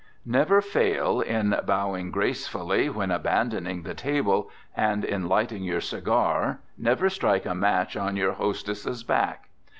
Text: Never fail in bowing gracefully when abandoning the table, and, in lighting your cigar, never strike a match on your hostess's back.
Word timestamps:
Never 0.25 0.61
fail 0.61 1.19
in 1.21 1.55
bowing 1.67 2.09
gracefully 2.09 2.89
when 2.89 3.11
abandoning 3.11 3.83
the 3.83 3.93
table, 3.93 4.49
and, 4.75 5.05
in 5.05 5.27
lighting 5.29 5.61
your 5.63 5.79
cigar, 5.79 6.59
never 6.75 7.07
strike 7.07 7.45
a 7.45 7.53
match 7.53 7.95
on 7.95 8.15
your 8.17 8.31
hostess's 8.31 9.03
back. 9.03 9.49